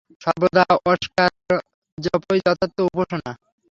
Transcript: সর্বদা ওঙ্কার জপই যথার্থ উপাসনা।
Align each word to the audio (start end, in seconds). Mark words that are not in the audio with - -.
সর্বদা 0.21 0.63
ওঙ্কার 0.81 1.31
জপই 1.97 2.39
যথার্থ 2.45 2.77
উপাসনা। 2.89 3.31